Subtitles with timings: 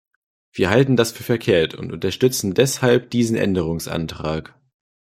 [0.51, 4.59] Wir halten das für verkehrt und unterstützen deshalb diesen Änderungsantrag.